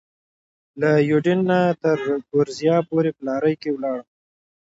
[0.79, 1.97] له یوډین نه تر
[2.31, 4.07] ګورېزیا پورې په لارۍ کې ولاړم.